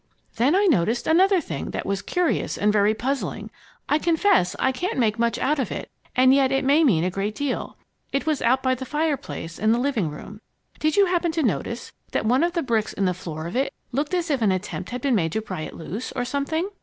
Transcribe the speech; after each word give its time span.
"Then 0.37 0.55
I 0.55 0.65
noticed 0.65 1.05
another 1.05 1.39
thing 1.39 1.69
that 1.69 1.85
was 1.85 2.01
curious 2.01 2.57
and 2.57 2.73
very 2.73 2.95
puzzling. 2.95 3.51
I 3.87 3.99
confess, 3.99 4.55
I 4.57 4.71
can't 4.71 4.97
make 4.97 5.19
much 5.19 5.37
out 5.37 5.59
of 5.59 5.71
it, 5.71 5.91
and 6.15 6.33
yet 6.33 6.51
it 6.51 6.65
may 6.65 6.83
mean 6.83 7.03
a 7.03 7.11
great 7.11 7.35
deal. 7.35 7.77
It 8.11 8.25
was 8.25 8.41
out 8.41 8.63
by 8.63 8.73
the 8.73 8.83
fireplace 8.83 9.59
in 9.59 9.73
the 9.73 9.77
living 9.77 10.09
room. 10.09 10.41
Did 10.79 10.97
you 10.97 11.05
happen 11.05 11.31
to 11.33 11.43
notice 11.43 11.91
that 12.13 12.25
one 12.25 12.41
of 12.41 12.53
the 12.53 12.63
bricks 12.63 12.93
in 12.93 13.05
the 13.05 13.13
floor 13.13 13.45
of 13.45 13.55
it 13.55 13.75
looked 13.91 14.15
as 14.15 14.31
if 14.31 14.41
an 14.41 14.51
attempt 14.51 14.89
had 14.89 15.01
been 15.01 15.13
made 15.13 15.33
to 15.33 15.41
pry 15.43 15.61
it 15.61 15.75
loose, 15.75 16.11
or 16.13 16.25
something? 16.25 16.67